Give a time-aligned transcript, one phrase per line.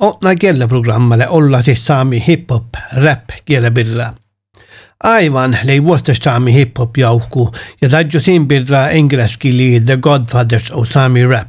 [0.00, 2.64] otna kieleprogrammalle olla siis saami hip-hop,
[3.04, 4.12] rap kielebirra.
[5.04, 7.52] Aivan lei vuostastaami hip-hop jauhku
[7.82, 11.48] ja tädjo siin birra englanskili The Godfathers of Sami Rap.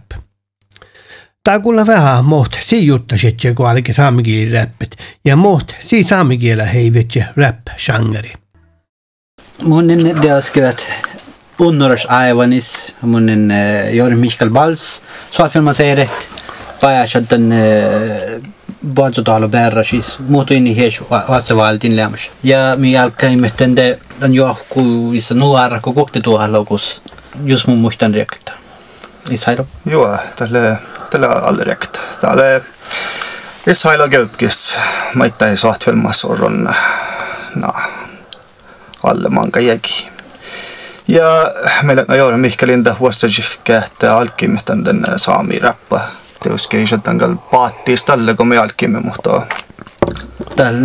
[1.44, 4.96] Tää kuulla vähän moht si jutta sitten kun alki saamikieli rappit
[5.26, 8.34] ja moht si saamikielä heivitse rap-shangeri.
[9.64, 10.86] Mun en teaskelet
[11.60, 13.54] unnoras aivanis, mun en
[13.92, 15.02] Jori Mikael Bals,
[16.82, 17.50] طايع شدن
[18.84, 23.98] بوانزو طالو بير رشيس موتو إني هيش واسا والدين لامش يا ميال كاي مهتن ده
[24.24, 27.02] أن يوافقو يسنو عرقو قوكت دو هالوغوس
[27.46, 28.54] يسمو مهتن ريكتا
[29.34, 30.80] إسايرو يوا تلا
[31.12, 32.62] تلا على ريكتا تلا
[33.68, 34.76] Israel kööpkis,
[35.16, 36.70] ma ei tea, sahtvelmas on
[37.56, 37.76] noh,
[39.04, 40.10] alla manga jägi.
[41.08, 44.84] Ja meillä ei ole mihkä linda huostajifikkeet alkimehtan
[45.16, 46.02] saami rappa.
[46.44, 49.44] Teoski șatangal paatti stalle ko me alkimme muhto.
[50.56, 50.76] Tal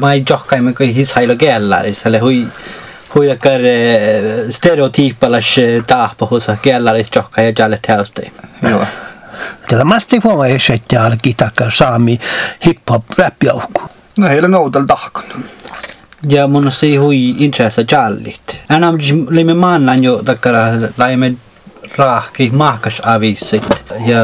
[0.00, 2.46] mai johkaimme ko his hailo gällari sale hui
[3.14, 8.32] huijakar eh, stereotypalas eh, tahpa husa gällari eh, johkai ja jalle teosti.
[8.62, 8.84] Joo.
[9.68, 12.20] Tällä masti huomaa esettä alki takka saami
[12.66, 13.82] hip hop rap joukku.
[14.18, 15.24] No heillä noudal tahkon.
[16.28, 18.60] Ja mun si hui intressa jallit.
[18.70, 18.98] Enam
[19.30, 20.60] limme mannan jo takkara
[20.98, 21.34] laimme
[21.96, 24.18] rahki mahkas avissit ja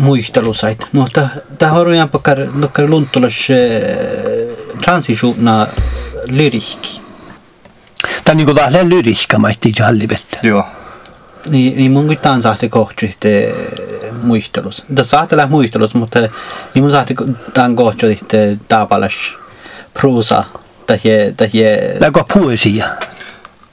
[0.00, 0.80] muistelusaid.
[0.92, 2.38] No, täh, täh aru jääb, kar,
[2.72, 3.82] kar luntulas eh,
[4.80, 5.66] transisuuna
[6.26, 7.00] lyrikki.
[8.24, 10.38] Tämä niinku taas lähen lyrikka, mä ehtii jalli vettä.
[10.42, 10.64] Joo.
[11.50, 13.54] Niin, niin mun kyllä tämän sahti kohti eh,
[14.22, 14.84] muistelus.
[14.94, 17.14] Tässä sahti lähe muistelus, mutta niin mun sahti
[17.54, 18.18] tämän kohti
[18.68, 19.14] taapalas
[19.94, 20.44] pruusa.
[20.86, 21.96] Tähje, tähje...
[22.00, 22.86] Läkö poesia?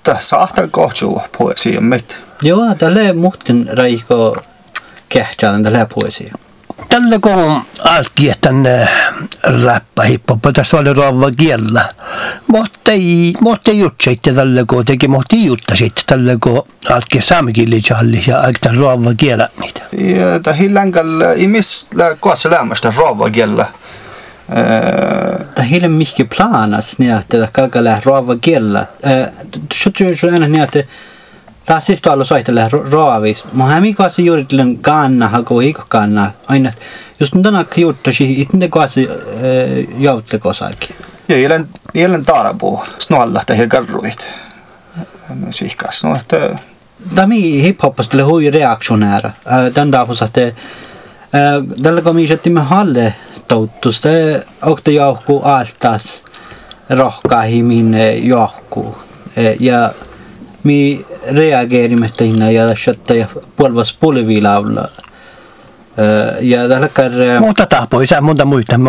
[0.04, 1.06] Tässä sahti kohti
[1.38, 2.16] poesia, mitä?
[2.42, 4.38] Joo, tälle muuten raiko
[5.10, 6.34] kehtään tälle poesia.
[6.90, 8.88] Tällä kun alki tänne
[9.64, 11.86] räppä hip-hop, tässä oli rovva kiellä.
[12.48, 17.82] Mutta ei, mutta ei jutsaitte tällä kun teki, mutta ei juttasitte tällä kun alki saamikieli
[17.90, 19.82] jalli ja alki tämän rovva kiellä niitä.
[20.48, 23.66] ja hillangal imis la koassa lämmästä rova kiellä
[25.56, 28.86] Det hela mycket planas ni att det kan lära rava gilla.
[29.72, 30.76] Så tror jag att
[31.68, 33.46] tahtsis olla soitella raavis.
[33.54, 36.32] Mä hämi kanssa juurittelen kanna hako eikö kanna.
[36.48, 36.72] Aina
[37.20, 39.08] just tänä juttu si itne kanssa äh,
[39.98, 40.96] joutte kosakin.
[41.28, 42.84] Ja ilen ilen tarapuu.
[43.00, 44.28] Snolla tai garruit.
[45.30, 46.60] No sihkas no että
[47.16, 49.32] Dami hip hopastele hui reaktionära.
[49.52, 50.54] Äh, Den där hos att äh,
[51.84, 53.14] tällä kun minä jätin halle
[53.48, 56.24] touttus, te okte johku altas
[56.90, 58.98] rohkaihin johku.
[59.60, 59.92] Ja
[60.68, 64.88] mi reageerimme teinä ja shatta ja puolvas pulvilaavla.
[66.40, 68.80] Ja tällä kar Mutta taapoi, sä monta muita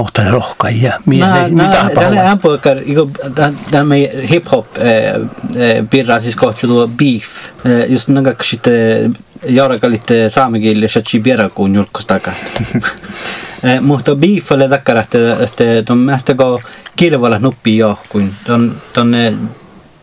[0.83, 2.77] ja Nää, nää, tällä poikar,
[3.71, 3.95] tämä
[4.31, 4.67] hip-hop
[5.91, 7.25] pirra siis kohtu tuo beef.
[7.89, 12.33] Just nämä sitten jaurakalit saamikielellä shatsi bierakuun julkustaka.
[13.81, 15.19] Mutta beef oli takkara, että,
[15.85, 16.61] tuon mästä kun
[16.97, 18.35] kilvalla nuppi johkuin.
[18.47, 19.15] Tuon, tuon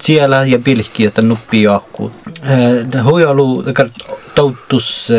[0.05, 2.11] siellä ja pilkki, että nuppi johkuun.
[3.03, 3.65] Hui ollut
[4.35, 5.09] touttus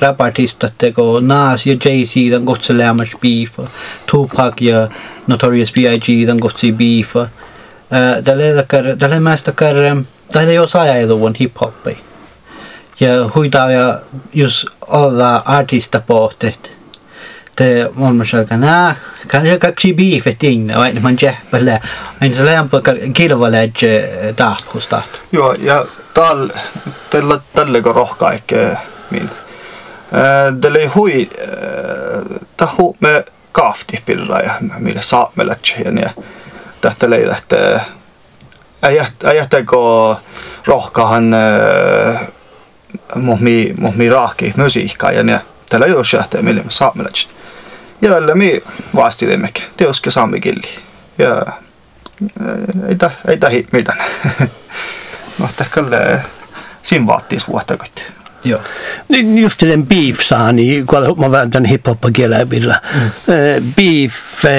[0.00, 3.70] rapartista, teko Nas ja Jay-Z tämän kohtseleamas beef.
[4.10, 4.88] Tupac ja
[5.26, 6.26] Notorious B.I.G.
[6.26, 6.40] tämän
[6.76, 7.30] beef.
[8.24, 9.74] Tällä takkar, tällä mästä takkar,
[10.32, 11.98] tällä ei ole saajailuvan hip-hoppi.
[13.00, 14.00] Ja huitaa ja
[14.34, 16.76] jos olla artista pohtet.
[17.56, 18.96] Te on aika nää,
[19.28, 21.80] kan se kaksi biifet inne, vai man jähpällä.
[22.20, 22.80] Aina se lämpö
[23.12, 25.20] kilvaledge tahkustaht.
[25.32, 26.48] joo ja tal
[27.10, 28.76] tällä tällä kun rohkaa eikä
[29.10, 29.30] min
[30.60, 31.30] tällä hui
[32.56, 36.10] tahu me kaafti pirra ja millä saamelat ja ne
[36.80, 37.80] tästä leidätte
[39.24, 39.76] äjättäkö
[40.66, 41.34] rohkahan
[43.14, 45.40] mohmi mohmi rahki musiikkaa ja ne
[45.86, 47.14] ei ole shahtaa millä me saamelat
[48.02, 48.62] ja tällä me
[48.94, 50.68] vastilemmekin teoske saamikilli
[51.18, 51.46] ja
[52.88, 53.98] ei ta ei tahi mitään
[55.38, 56.20] no tällä
[56.82, 58.02] siinä vaattis vuotta koitti
[58.44, 58.60] Joo.
[59.08, 62.80] Niin just den beef saa, niin kun mä vääntän hip-hoppa kielellä.
[62.94, 63.10] Mm.
[63.76, 64.14] Beef,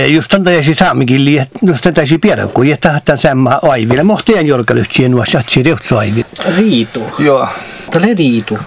[0.07, 4.03] just on täysin saamikin, just on täysin pierakku, ja tähän semma aiville.
[4.03, 6.25] Mohtien jorkalyhtsien nuo shatsi reutsu aivi.
[6.57, 7.03] Riitu.
[7.19, 7.47] joo
[7.91, 8.57] Tällä riitu.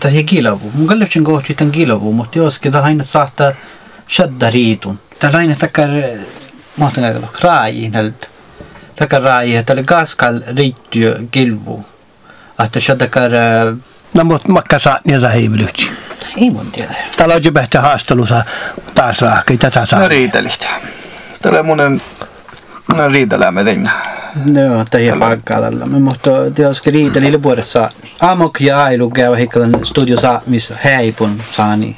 [0.00, 0.70] Tämä ei kilavu.
[0.74, 3.52] Mun kallefsin kohti tämän kilavu, mutta joskin tämä aina saattaa
[4.08, 4.98] shadda riitun.
[5.18, 5.88] Tällä aina takkar,
[6.76, 8.26] mahtan kaikilla, raaji tältä.
[8.96, 11.86] Takkar raaji, tällä gaskal riittyy kilvu.
[12.64, 13.30] Että shadda kar,
[14.14, 15.90] No, mutta makka saa niitä heivilyhtsi.
[16.36, 16.94] ei mun tiedä.
[17.16, 18.44] Täällä on jo pähtä haastelussa.
[18.94, 20.00] taas rahka, tätä saa.
[20.00, 20.68] Ne riitelit.
[22.88, 23.90] Monen riiteläämme tein.
[24.54, 25.86] Joo, tämä on vaikka tällä.
[25.86, 27.90] Me mohto tietysti riitelille vuodessa.
[28.20, 31.96] Amok ja ailu käy hikkalan studio saa, missä häipun saani.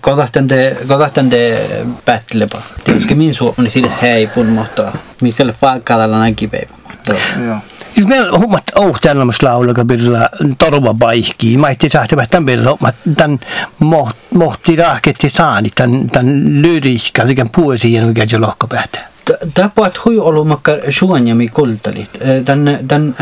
[0.00, 1.66] Kodahten de, kodahten de
[2.06, 2.62] battlepa.
[2.84, 6.74] Tietysti min suomi sille häipun, mutta mikä vaikka tällä näinkin päivä.
[7.46, 7.56] Joo.
[7.94, 11.56] Siis meillä hommat oh tällainen laulaga birra torva paikki.
[11.56, 13.40] Mä ehti sahti vähän birra hommat tän
[14.30, 18.66] mohti rahketti saani tän tän lyriikka sekä puosien mikä se lohko
[20.04, 22.10] hui ollut makka suonja mi kultalit.
[22.44, 23.14] Tän tän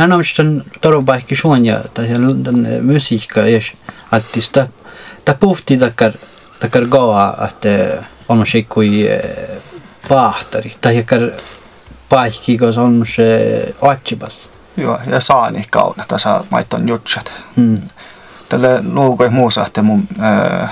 [0.81, 2.07] torva paikki suonja tai
[2.45, 3.73] tän musiikka jes
[4.11, 4.67] attista.
[5.25, 6.13] Ta puhti takkar
[6.61, 7.65] takkar goa att
[8.29, 9.09] on se kui
[10.09, 11.31] pahtari tai jakar
[12.09, 14.49] paikki kun on se atsibas.
[14.77, 17.33] Joo, ja saani kauna, tässä maiton jutsat.
[17.57, 17.83] Mm.
[18.49, 20.71] Tälle nuukoi muusahte mun, äh,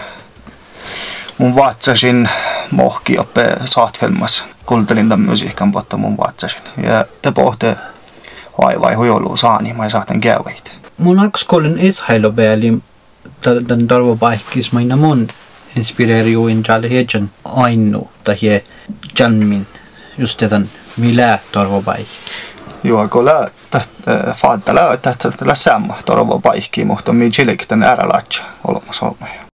[1.38, 2.28] mun vatsasin
[2.70, 4.44] mohki oppe saatfilmas.
[4.70, 6.62] Kuuntelin tämän musiikan, mutta mun vatsasin.
[6.82, 7.76] Ja te pohte
[8.60, 10.54] vaivai huijolu saani, mä saaten käydä.
[10.98, 12.78] Mun akskolen ishailu pääli
[13.40, 15.28] tämän tarvopaikis maina mun
[15.76, 18.36] inspireeriuin jalle heidän ainu tai
[19.18, 19.66] janmin
[20.18, 22.18] just tämän millä tarvopaikki.
[22.84, 23.48] Joo, kun lää,
[24.34, 29.49] faadta lää, että tällä samma torvo paikki, mutta mi chilik tän ära latcha olemassa olemme.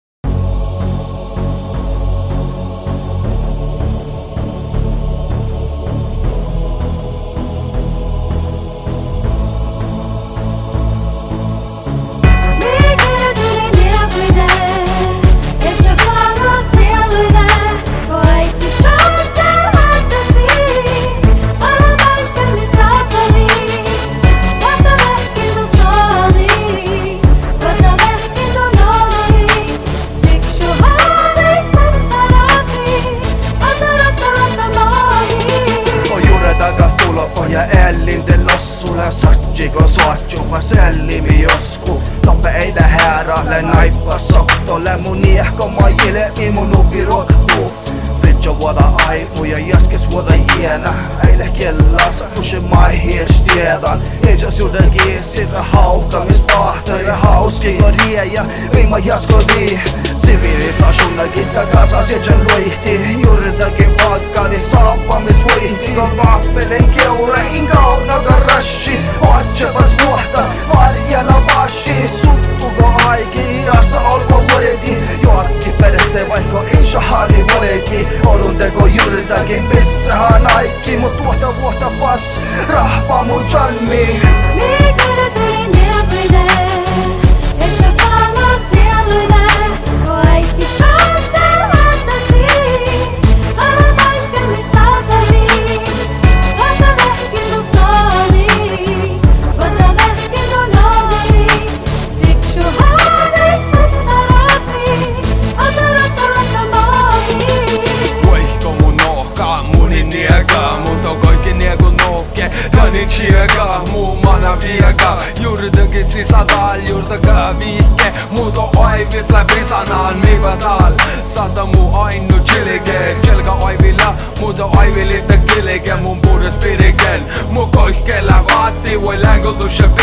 [46.54, 47.70] Jile mi mun nupi ruoktuu
[48.22, 50.94] Fritjo vuoda aimu ja jaskes vuoda jiena
[51.28, 58.44] Eile kellassa kushe mai hies tiedan Eja suda giisira hauka mis pahtori hauski go riejä.
[58.74, 59.80] Viima jasko vii
[60.14, 65.92] Sivilisaationa gitta kasa sieltä luihti Juuridakin vakkani saappa mis huihti.
[65.92, 68.14] Kun vappelen keura in kauna
[68.48, 68.98] rashi.
[69.20, 74.96] Otsepas vuotta varjella vashi Suttuko aiki asa olko vuodeti
[75.84, 83.24] Perhte vaikka insha hali voleti Odun teko juuridakin pissahan aikki Mut tuota vuotta pas rahpa
[83.24, 84.20] mun janmi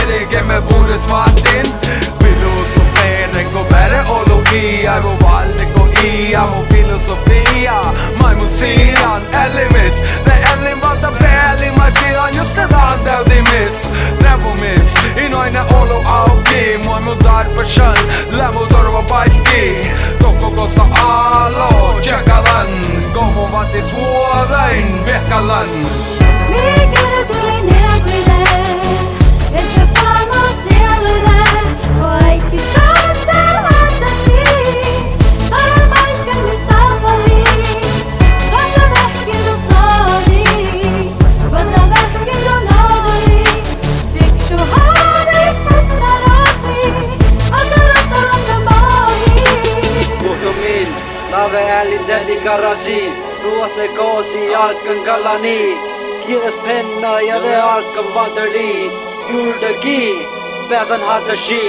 [0.02, 1.66] Serege me buures Martin
[2.20, 7.78] Filosofeerin kui mereologia Mu valde kui ia mu filosofia
[8.18, 13.94] Ma ei mul siian älimis Ne älin valta peali Ma siian just tätä on täytimis
[14.24, 17.98] Neuvomis Inoinen olo auki Mua mun tarpeeshan
[18.38, 22.74] Lämu torva paikki Tokko kossa alo Tjekalan
[23.14, 25.70] Komu vatis vuodain Vehkalan
[26.50, 29.11] Mikä tuli neakuiden
[52.92, 55.62] Shqipëris Thua se ka si arkën kalani
[56.26, 58.74] Kjes penna edhe arkën vatëri
[59.30, 60.02] Jurë të ki,
[60.70, 61.64] beben hatë shi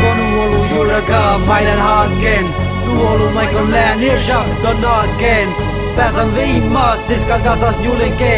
[0.00, 2.50] Konu olu jurë ka majlen haken
[2.86, 5.54] Du olu majkon len, një shak të naken
[5.96, 8.34] Pesën vim mas, si s'ka kasas njullin ke.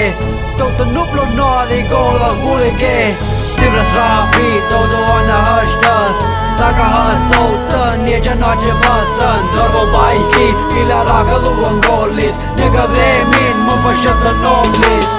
[0.61, 2.92] Tok të nuplu në adhi gollë dhe vullin ke.
[3.54, 9.44] Si vres rapi, to do anë Ta ka hën të të një gjëna që pasën.
[9.52, 10.48] Dorvo bajki,
[10.80, 12.42] ila rakëllu në golis.
[12.58, 15.17] Një gëdhemin më fëshët të në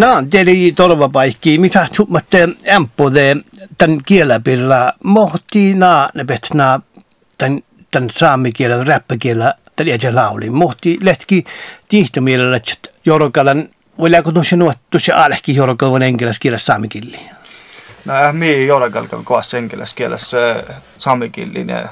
[0.00, 3.36] No, teli torvapaikki, mitä summatte ämpode
[3.78, 6.80] tämän kielapirra mohti naa ne betnaa
[7.38, 10.50] tämän, tämän saamikielä, räppäkielä, tämän jäsen lauli.
[10.50, 11.44] Mohti letki
[11.88, 17.20] tihtomielellä, että jorokalan, voidaanko tuossa nuottu se alehki jorokalan englanniskielessä saamikilli?
[18.04, 20.62] No mi jorakalkan koas englanniskielessä
[20.98, 21.88] saamikillinen.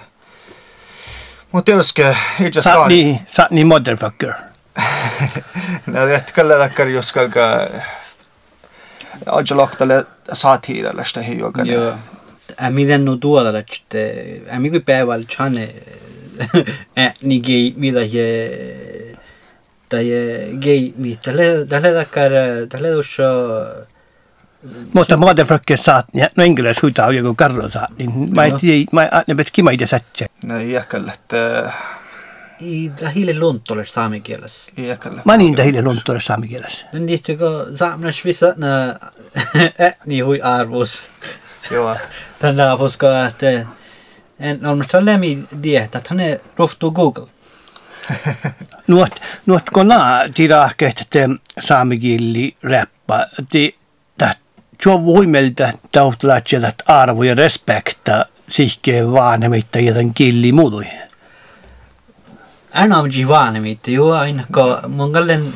[1.52, 2.88] Mutta joskin itse Sa, saa...
[2.88, 4.32] niin, sa, niin motherfucker.
[5.86, 7.14] No jätkällä takkar jos
[9.25, 9.42] kalka...
[9.50, 11.66] Ajaloktalle saatiiralla sitä hiukan.
[11.66, 11.94] Joo.
[12.64, 13.98] Ämi dennu tuolla, että
[14.56, 15.75] ämi kui päivällä chane
[17.22, 18.50] ni gay mitä je
[19.88, 20.06] tai
[20.60, 22.30] gay mitä tälle tälle takkar
[22.68, 23.22] tälle tuossa
[24.92, 28.58] Mutta motherfucker saat, ja no englanniski huitaa joku karro saa, niin mä ei Joo.
[28.58, 30.26] tiedä, mä ne betki mä itse sätsä.
[30.46, 31.72] No jätkällä, että...
[32.60, 34.72] i tähille lontolle saamikielessä.
[34.76, 35.22] Jätkällä.
[35.24, 36.86] Mä niin tähille lonttuudessa saamikielessä.
[36.92, 38.68] Den liittyykö saamna svissa na
[40.06, 41.10] niin hui arvos.
[41.70, 41.96] Joo.
[42.38, 43.46] Tällä koska että
[44.40, 46.18] en on salemi die, että hän
[46.56, 47.26] rohtuu Google.
[48.86, 51.28] Nuot, nuot kun naa tirahkeet te
[51.60, 53.78] saamikilli räppa, ti
[54.18, 54.34] tä
[54.86, 60.86] jo voimelta tautlaatselat arvo ja respekta sihke vanhemmitta ja tämän killi muutui.
[62.78, 65.49] Än av jivanimit, jo aina ko mongallen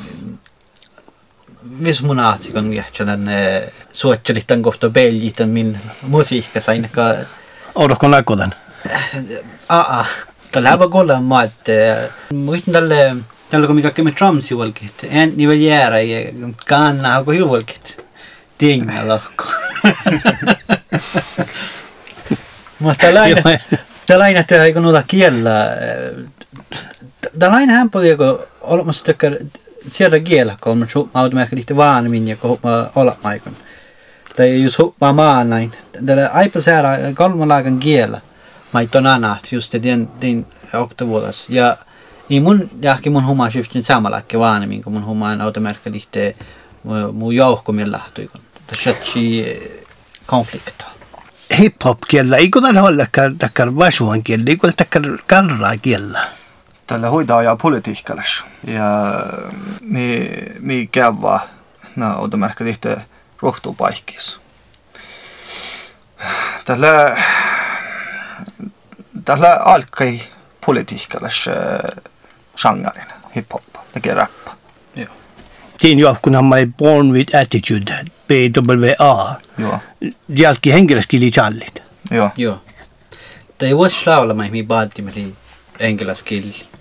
[1.85, 3.29] vis mun aatsikon jähtsälän
[3.93, 7.03] suottelitan kohta beljitan min musiikkas aina ko
[7.75, 8.55] Oudokko nakodan?
[9.69, 10.05] aa.
[10.53, 11.73] Tällä hävä kolla mä että
[12.35, 13.17] muistin tälle
[13.51, 15.07] tällä kun mikä kemme tramsi volkit.
[15.11, 16.35] En ni väl göra i
[16.67, 18.07] kanna ha ko volkit.
[18.59, 19.45] Tinga lohko.
[22.79, 23.43] Mutta tällä aina
[24.07, 25.77] tällä aina ei kun noita kiellä
[27.39, 29.31] Tällä aina hän paljon kun olemassa tykkää
[29.89, 30.79] siellä kiellä kun
[31.35, 33.53] mä lite vanmin ja kun mä olla maikon.
[34.37, 35.73] Tai jos mä maan näin.
[36.07, 38.21] Tällä aipa säällä kolmanlaagan kiellä.
[38.73, 41.51] Mä ei ton anat just den den oktavuodas.
[41.51, 41.77] Ja
[42.31, 46.37] i mun jahki mun humma syftin samalakki vanmin kun mun humma on automerkki lite
[47.13, 48.41] mun jouhkomilla lähtui kun.
[48.67, 48.95] Tässä
[50.27, 50.85] konflikta.
[51.59, 53.07] Hip-hop kiellä, ei kun olla
[53.39, 56.29] takkar vasuan kiellä, ei kun takkar karraa kiellä.
[56.93, 58.45] talehoida ja politiikkalais.
[58.67, 58.85] Ja
[59.81, 60.29] me,
[60.61, 61.41] me käydä,
[61.97, 62.97] no otamme ehkä tehty
[63.43, 64.39] rohtupaikkiis.
[66.65, 67.17] Tällä,
[69.25, 70.21] tällä alkoi
[70.67, 72.05] politiikkalais äh,
[72.63, 73.07] genren,
[73.37, 74.57] hiphop, tekee rappa.
[74.97, 75.15] Joo.
[75.81, 79.35] Tein johkuna My Born With Attitude, BWA.
[79.59, 79.79] Joo.
[80.29, 81.83] Jälki henkilöskili challit.
[82.11, 82.31] Joo.
[82.37, 82.61] Joo.
[83.59, 85.13] Te ei voi laulama, mihin vaatimme
[85.79, 86.72] enkelä skilli.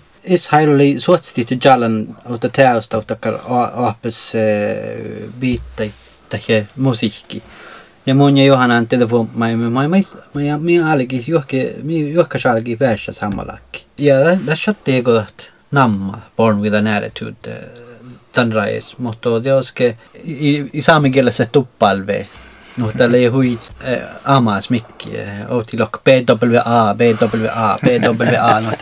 [0.50, 4.32] Hailuli suotsti te jalan ota teosta ota kar aapes
[5.40, 5.92] biitai
[6.28, 7.42] tai musiikki.
[8.06, 12.38] Ja mun ja Johanan telefon mai mai mai mai mai mi alki johke mi johka
[12.38, 13.86] salki vässä samalakki.
[13.98, 14.14] Ja
[14.46, 17.60] tässä tegot namma born with an attitude
[18.32, 22.26] tän rais, mutta teoske i, i saamikielessä tuppalve.
[22.76, 25.10] No tällä ei hui äh, amas mikki.
[25.48, 28.60] Oti lok BWA, BWA, BWA.
[28.60, 28.72] No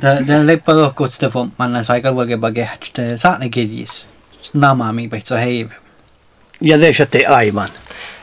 [0.00, 4.10] Tämä leppa lohkut sitä for manna saika vuoke bagehte saane kirjis.
[4.54, 5.68] Nama mi peitsa heiv.
[6.60, 7.68] Ja det är aivan.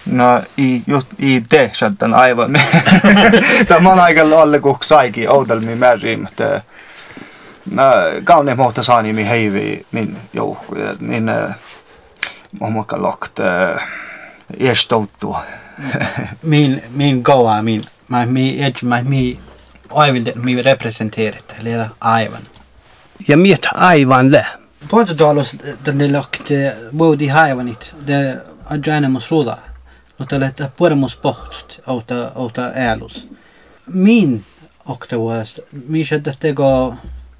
[0.05, 2.53] No, i, just i det sätten aivan.
[3.67, 6.61] Tämä on aika lailla kuin saikin oudelmi määrin, mutta
[7.71, 7.93] mä
[8.23, 11.53] kauneen mohta saani mi heivi min joukku, niin muokka
[12.91, 13.39] lokt
[14.59, 15.43] estouttua.
[16.43, 19.39] Min, min goa, min, mä mi, edge, mä mi,
[19.89, 21.69] aivan, mi representeerit, eli
[22.01, 22.41] aivan.
[23.27, 24.45] Ja miet aivan le.
[24.89, 29.57] Puhututalus tänne lokte vuodi haivanit, det adjäänemus ruuda.
[30.19, 33.29] No tälle, että puremus pohtut, auta, auta äälus.
[33.93, 34.45] Min
[34.85, 36.95] oktavuudesta, missä teko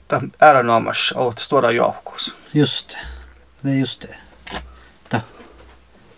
[0.07, 2.35] Tämä ääränomas oot stora joukkuus.
[2.53, 2.97] just,
[3.63, 4.22] det är just det.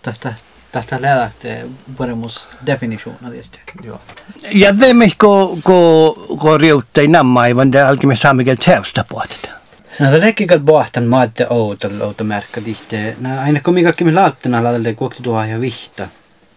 [0.06, 0.34] Ta, ta, ta,
[0.72, 3.60] ta, ta lähte puremus definition av det.
[3.82, 4.00] Joo.
[4.52, 9.50] Ja teemme ko, ko, riuttei nämä aivan, det alkimme saamikel täystä puhutet.
[10.00, 13.16] No det räcker att båten matte outolle outomärkka dihte.
[13.20, 16.08] No aina kun mikä kimi lauttuna lalle kuokti tuo ja vihta.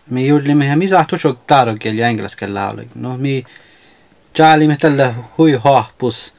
[0.09, 2.81] Me juhli me mi sahtu sok tarokel ja englanniskel laulu.
[2.95, 3.43] No mi
[4.37, 6.35] jaali me tällä hui hahpus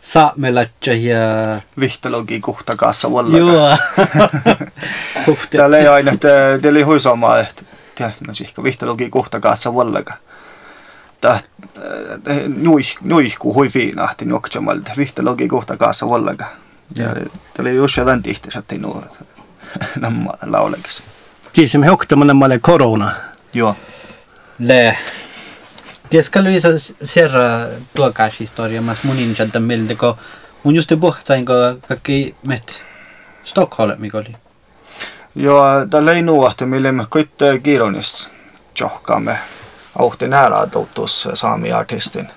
[0.00, 1.16] saamelatja ja
[1.80, 2.40] Vihtalogi
[2.76, 3.38] kanssa vallaga.
[3.38, 3.76] joo.
[5.50, 6.12] Täällä ei aina,
[6.62, 7.62] teillä ei huisomaa, että
[8.26, 10.14] no sihka vihtalogi kanssa vallaga.
[11.20, 11.40] Tää
[12.56, 15.48] nuih, nuihku hui fiinahti nokjamalta vihtalogi
[16.10, 16.44] vallaga.
[16.96, 17.06] Ja
[17.54, 19.04] täällä ei just jotain tihti, että nuo
[20.00, 21.02] nämä laulekis.
[21.52, 23.12] Siis me hoktamme nämä korona.
[23.52, 23.76] Joo.
[24.58, 24.98] Le.
[26.10, 30.16] Ties că lui să serra tu ca și istoria mas munin chan tamel de că
[30.62, 32.70] un juste buh tain că că că met
[33.42, 34.38] Stockholm migoli.
[35.32, 38.30] Ja tällä nuohte mille me kuitte eh, kiironis
[38.80, 39.38] johkamme
[39.92, 42.30] auhtin ära toutus saami artistin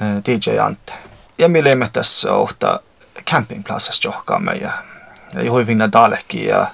[0.00, 0.92] eh, DJ Ante.
[1.38, 2.80] Ja mille me tässä ohta
[3.30, 4.72] campingplatsas johkamme ja
[5.34, 6.66] ja hyvin dalekki ja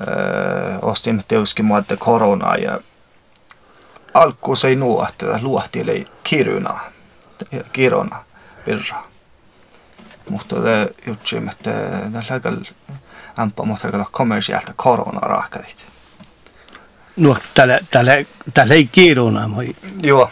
[0.00, 2.78] eh, öö, ostimme tietysti muodte koronaa ja
[4.20, 6.80] alku se ei nuohti, luohti eli kiruna,
[7.72, 8.24] kirona
[8.66, 9.02] virra.
[10.30, 11.70] Mutta det jutsi, että
[12.12, 12.52] det lägger
[13.38, 15.76] ämpä, mutta kyllä kommersiaalta korona raakkarit.
[17.16, 18.12] No, tällä, tällä,
[18.54, 19.76] tällä ei kiruna, moi.
[20.02, 20.30] Joo,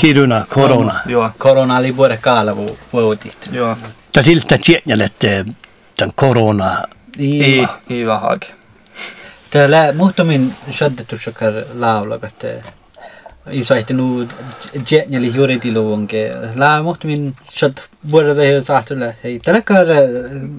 [0.00, 1.00] Kiruna, korona.
[1.06, 3.48] joo, Korona oli vuode kaalavu vuodit.
[3.52, 3.76] joo.
[4.12, 5.44] Tämä siltä tjennälle, että
[5.96, 6.82] tämän korona.
[7.18, 8.54] Ei, ei vähäkin.
[9.50, 12.34] Täällä muhtumin shaddetushakar laulakat.
[13.50, 14.28] Isoihti nu
[14.90, 16.32] jetnjali juuritiluvunke.
[16.54, 17.72] Lää muhtumin shad
[18.10, 19.16] vuodella ei sahtulle.
[19.24, 19.86] Hei, tällä kar...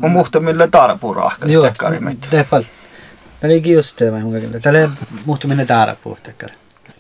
[0.02, 2.28] On muhta millä tarpuu raakkarit Joo, tekkarimit.
[2.32, 2.64] defal.
[3.40, 4.60] Täällä ei just tämä mun kakille.
[4.60, 4.90] Täällä
[5.26, 6.50] muhtumin taara puhtekar.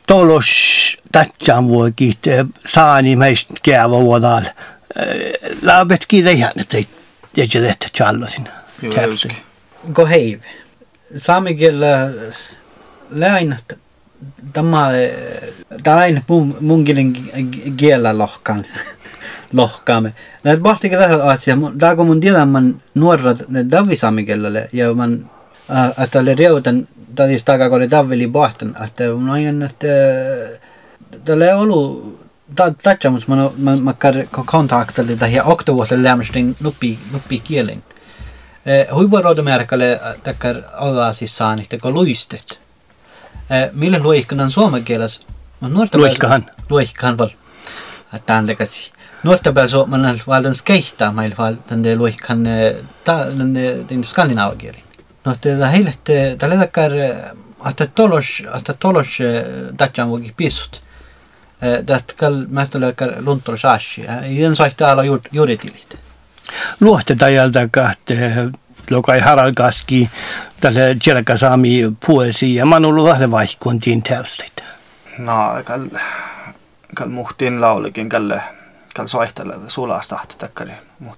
[0.07, 0.47] Tolos
[1.11, 4.41] tätsään voi kiittää saani meistä käyvä vuodal.
[5.63, 6.87] Laabet kiittää ihan, että ei
[7.33, 8.49] tiedä, että challosin.
[9.93, 10.41] Gå heiv.
[11.17, 12.09] Saamikielä
[13.09, 13.57] läin
[14.53, 14.89] tämä
[15.83, 17.13] tämä mun mun kielen
[17.77, 18.65] kielä lohkan
[19.53, 20.13] lohkaamme.
[20.43, 21.57] Näet bahtikin tähän asia.
[21.79, 25.29] Tää kun mun tiedän man nuorat ne davi saamikielelle ja man
[26.03, 29.87] että oli reutan tadis taga kun davveli bahtan että mun aina että
[31.25, 32.21] tällä ei ollut
[32.83, 37.83] tatsamus man man makkar kontaktalle tähän oktovuoteen lämstin nuppi nuppi kielen.
[38.93, 42.61] Huipurodomärkälle takkar olla siis saanit, kun luistet.
[43.51, 45.25] Eh, mille loihkana on soome keeles?
[45.93, 46.45] Luihkahan.
[46.69, 47.29] Luihkahan, val.
[48.13, 48.91] Ah, Tämän lekäsi.
[49.23, 52.47] Nuorten päällä suomalainen valdan skeihtaa, meillä valdan luihkan
[54.03, 54.83] skandinaava kieli.
[55.25, 55.93] No, tämä heille,
[56.37, 56.91] tällä takar,
[57.69, 59.43] että eh, tolos, että tolos eh,
[59.77, 60.81] tatjan voikin pissut.
[61.85, 64.05] Tätä kall mästä löykär luntolos aasi.
[64.27, 65.99] Ien saihtaa ala juuritilit.
[66.79, 68.33] Luohtetajältä kahte
[68.89, 70.09] lokai haralkaski
[70.61, 74.63] tälle jelkasaami puolesi ja oon ollut lähde vaihkuun tiin täyslit.
[75.17, 75.85] No, kall,
[76.95, 78.41] kall muhtiin laulikin, kalle,
[78.95, 80.71] kall soihtele sulasta tekkari.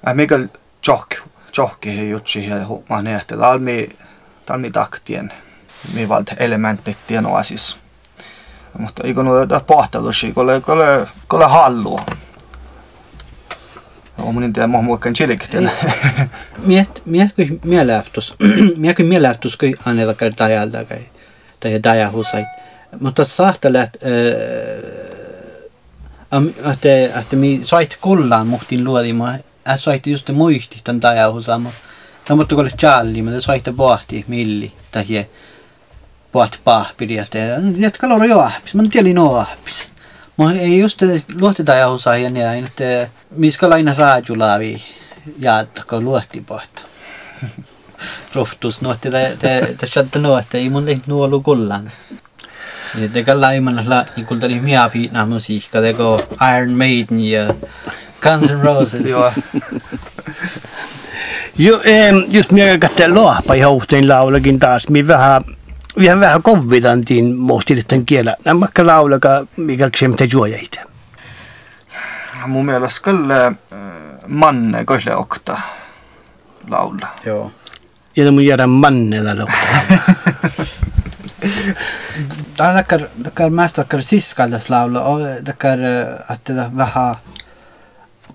[0.08, 0.39] Äh, mikä
[0.88, 1.12] johk,
[1.58, 2.56] johki jutsi ja
[2.89, 3.89] mä nähtä, talmi,
[4.45, 5.34] talmi taktien,
[5.93, 7.41] mi valt elementit tienoa.
[8.78, 9.36] Mutta eikö nuo
[9.67, 11.95] pahtelusi, kolle, kolle, kolle hallu.
[11.95, 12.33] On mun
[14.54, 15.71] tiedä, mä muokkaan chilikten.
[16.65, 18.36] Miet, miekö mielähtus,
[18.78, 21.02] miekö mielähtus, kun annella kai tajalta kai,
[21.60, 22.45] tai taja husait.
[22.99, 23.95] Mutta sahta läht,
[26.73, 29.39] että, että mi soit kullaan muhtin luodi, mä
[29.76, 31.71] soit just muisti tämän taja husama.
[32.26, 35.28] Tämä mutta kun challi, mutta soit pohti milli, tai
[36.32, 37.39] poht pahpidi, että
[37.78, 39.45] jätkä loro jo ahpis, mä tiedän no
[40.62, 41.02] ei just
[41.36, 44.84] luotetaan ja osaa ja näin, että miska laina raajulaavi
[45.39, 46.82] jaatako luotti pohta.
[48.36, 49.10] Roftus no, että
[50.12, 51.91] te no, että ei mun tehnyt nuolu kullan.
[53.13, 55.80] Det kan laiman la i kultari miafi na musiikka.
[55.98, 56.22] Går
[56.58, 57.54] Iron Maiden ja
[58.22, 59.06] Guns N' Roses.
[59.10, 59.32] Joo,
[61.58, 65.43] Jo, em, just minä katsoin lohpa ja houhteen laulakin taas, minä vähän,
[66.02, 68.36] vähän, vähän konvidantiin muhtilisten kielä.
[68.46, 70.80] Nämä vaikka laulaka, mikä ksemte juojaita.
[72.48, 73.54] mun mielestä kyllä äh,
[74.28, 75.60] manne kohle okta
[76.70, 77.08] laula.
[77.26, 77.52] Joo.
[78.16, 80.02] Ja mun jäädä mannella laulaa.
[82.58, 83.02] Tämä takkar
[83.50, 85.80] mest takkar siskaldas laula, och takkar
[86.28, 87.16] att det vähän,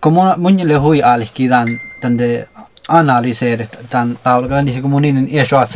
[0.01, 1.68] kun mun, munille hui alki tämän,
[2.01, 2.49] tämän de
[2.88, 5.66] analyseerit tämän laula, kan niin kuin mun niin ei saa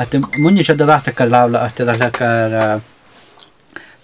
[0.00, 2.80] et mõni seda tahtakal laula, et ta tahtakal eh,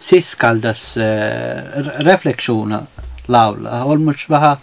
[0.01, 2.83] siskaldas eh, refleksioona
[3.29, 4.57] laula, olmus vähän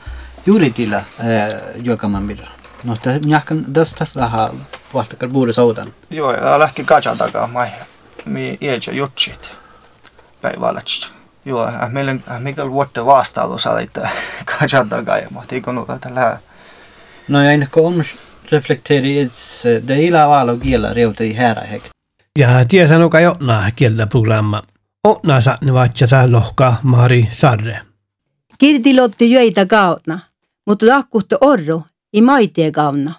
[0.46, 2.48] juridilla eh, jokaman millä.
[2.84, 4.50] No, tämä jahkan tästä vähän
[4.94, 5.94] vahtakal puhuta soudan.
[6.10, 7.70] Joo, ja lähti kajan takaa, mai.
[8.26, 9.52] Mi iäjä jutsit
[10.42, 10.82] päivällä.
[11.46, 14.10] Joo, meillä on mikä vuotta vastaavus, että
[14.60, 16.40] kajan takaa ja mahti kun tällä.
[17.28, 18.04] No ja ennen kuin on
[18.52, 21.84] reflekterades de ilavalo kiela reutai härähek.
[22.40, 24.64] Ja tiesän oka jotna kieltä programma.
[25.04, 27.82] Otna saatne vatsasa lohka Mari Sarre.
[28.58, 30.20] Kirdi lotti jöitä kautna,
[30.66, 31.84] mutta lahkuhto orru
[32.14, 33.14] i maitie kauna.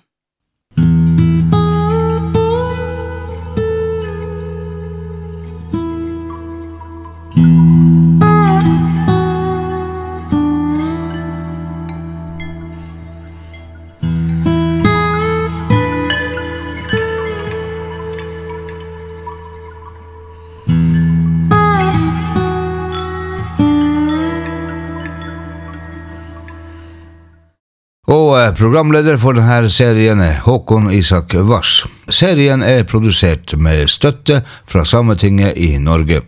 [28.51, 31.85] Og programleder for denne serien er Håkon Isak Vars.
[32.11, 36.25] Serien er produsert med støtte fra Sametinget i Norge.